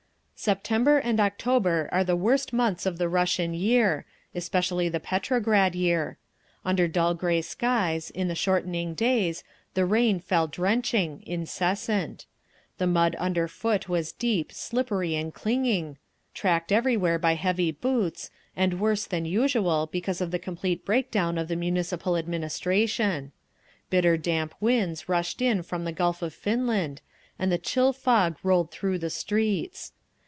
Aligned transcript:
September 0.35 0.97
and 0.97 1.19
October 1.19 1.87
are 1.91 2.03
the 2.03 2.15
worst 2.15 2.51
months 2.51 2.87
of 2.87 2.97
the 2.97 3.07
Russian 3.07 3.53
year—especially 3.53 4.89
the 4.89 4.99
Petrograd 4.99 5.75
year. 5.75 6.17
Under 6.65 6.87
dull 6.87 7.13
grey 7.13 7.43
skies, 7.43 8.09
in 8.09 8.27
the 8.27 8.33
shortening 8.33 8.95
days, 8.95 9.43
the 9.75 9.85
rain 9.85 10.19
fell 10.19 10.47
drenching, 10.47 11.21
incessant. 11.27 12.25
The 12.79 12.87
mud 12.87 13.13
underfoot 13.17 13.87
was 13.87 14.13
deep, 14.13 14.51
slippery 14.51 15.13
and 15.13 15.31
clinging, 15.31 15.99
tracked 16.33 16.71
everywhere 16.71 17.19
by 17.19 17.35
heavy 17.35 17.71
boots, 17.71 18.31
and 18.55 18.79
worse 18.79 19.05
than 19.05 19.25
usual 19.25 19.89
because 19.91 20.21
of 20.21 20.31
the 20.31 20.39
complete 20.39 20.83
break 20.83 21.11
down 21.11 21.37
of 21.37 21.49
the 21.49 21.55
Municipal 21.55 22.17
administration. 22.17 23.31
Bitter 23.91 24.17
damp 24.17 24.55
winds 24.59 25.07
rushed 25.07 25.39
in 25.39 25.61
from 25.61 25.83
the 25.85 25.91
Gulf 25.91 26.23
of 26.23 26.33
Finland, 26.33 26.99
and 27.37 27.51
the 27.51 27.59
chill 27.59 27.93
fog 27.93 28.37
rolled 28.41 28.71
through 28.71 28.97
the 28.97 29.11
streets. 29.11 29.91